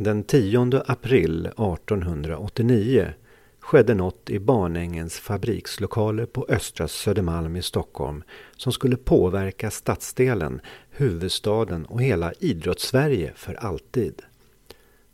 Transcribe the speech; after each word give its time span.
Den 0.00 0.24
10 0.24 0.82
april 0.86 1.46
1889 1.46 3.12
skedde 3.60 3.94
något 3.94 4.30
i 4.30 4.38
Barnängens 4.38 5.18
fabrikslokaler 5.18 6.26
på 6.26 6.46
Östra 6.48 6.88
Södermalm 6.88 7.56
i 7.56 7.62
Stockholm 7.62 8.22
som 8.56 8.72
skulle 8.72 8.96
påverka 8.96 9.70
stadsdelen, 9.70 10.60
huvudstaden 10.90 11.86
och 11.86 12.02
hela 12.02 12.32
idrottssverige 12.32 13.32
för 13.36 13.54
alltid. 13.54 14.22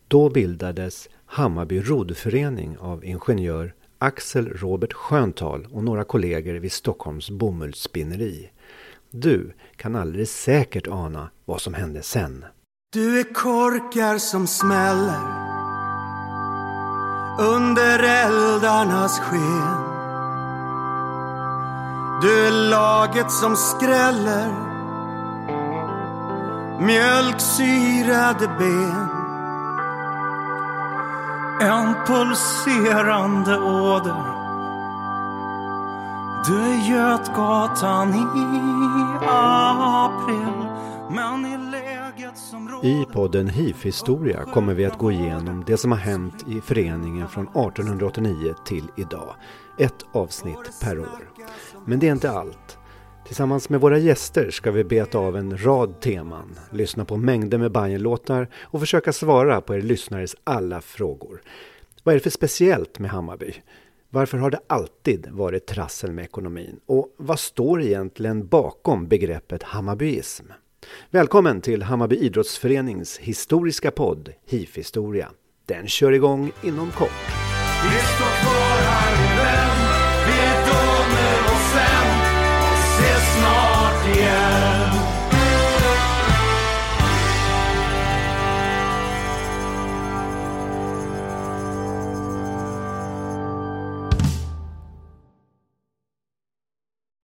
Då 0.08 0.30
bildades 0.30 1.08
Hammarby 1.26 1.80
roddförening 1.80 2.78
av 2.78 3.04
ingenjör 3.04 3.74
Axel 3.98 4.48
Robert 4.48 4.92
Sköntal 4.92 5.66
och 5.72 5.84
några 5.84 6.04
kollegor 6.04 6.54
vid 6.54 6.72
Stockholms 6.72 7.30
bomullsspinneri. 7.30 8.50
Du 9.10 9.52
kan 9.76 9.96
alldeles 9.96 10.40
säkert 10.42 10.88
ana 10.88 11.30
vad 11.44 11.60
som 11.60 11.74
hände 11.74 12.02
sen. 12.02 12.44
Du 12.94 13.20
är 13.20 13.32
korkar 13.34 14.18
som 14.18 14.46
smäller 14.46 15.20
under 17.38 17.98
eldarnas 17.98 19.20
sken. 19.20 19.78
Du 22.22 22.46
är 22.46 22.70
laget 22.70 23.32
som 23.32 23.56
skräller 23.56 24.52
mjölksyrade 26.80 28.48
ben. 28.58 29.08
En 31.60 31.94
pulserande 32.06 33.58
åder. 33.58 34.24
Du 36.46 36.60
är 36.60 36.90
Götgatan 36.90 38.14
i 38.14 38.24
april. 39.28 40.68
Men 41.08 41.46
i 41.46 41.73
i 42.82 43.04
podden 43.12 43.48
HIF-historia 43.48 44.44
kommer 44.44 44.74
vi 44.74 44.84
att 44.84 44.98
gå 44.98 45.12
igenom 45.12 45.64
det 45.66 45.76
som 45.76 45.92
har 45.92 45.98
hänt 45.98 46.44
i 46.48 46.60
föreningen 46.60 47.28
från 47.28 47.44
1889 47.48 48.54
till 48.66 48.84
idag. 48.96 49.34
Ett 49.78 50.04
avsnitt 50.12 50.80
per 50.82 50.98
år. 50.98 51.30
Men 51.86 51.98
det 51.98 52.08
är 52.08 52.12
inte 52.12 52.30
allt. 52.30 52.78
Tillsammans 53.26 53.68
med 53.68 53.80
våra 53.80 53.98
gäster 53.98 54.50
ska 54.50 54.70
vi 54.70 54.84
beta 54.84 55.18
av 55.18 55.36
en 55.36 55.64
rad 55.64 56.00
teman, 56.00 56.58
lyssna 56.70 57.04
på 57.04 57.16
mängder 57.16 57.58
med 57.58 57.72
Bajen-låtar 57.72 58.48
och 58.62 58.80
försöka 58.80 59.12
svara 59.12 59.60
på 59.60 59.74
er 59.74 59.82
lyssnares 59.82 60.36
alla 60.44 60.80
frågor. 60.80 61.42
Vad 62.02 62.12
är 62.12 62.18
det 62.18 62.22
för 62.22 62.30
speciellt 62.30 62.98
med 62.98 63.10
Hammarby? 63.10 63.54
Varför 64.10 64.38
har 64.38 64.50
det 64.50 64.60
alltid 64.66 65.28
varit 65.30 65.66
trassel 65.66 66.12
med 66.12 66.24
ekonomin? 66.24 66.80
Och 66.86 67.14
vad 67.16 67.38
står 67.38 67.82
egentligen 67.82 68.46
bakom 68.46 69.08
begreppet 69.08 69.62
Hammarbyism? 69.62 70.46
Välkommen 71.10 71.60
till 71.60 71.82
Hammarby 71.82 72.16
Idrottsförenings 72.16 73.18
historiska 73.18 73.90
podd 73.90 74.32
HIF 74.46 74.76
Historia. 74.76 75.30
Den 75.66 75.88
kör 75.88 76.12
igång 76.12 76.52
inom 76.62 76.90
kort. 76.90 77.10
Vi 77.84 77.98
står 77.98 78.50
kvar 78.50 78.63